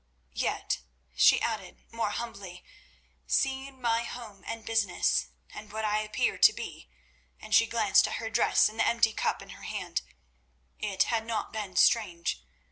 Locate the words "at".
8.07-8.13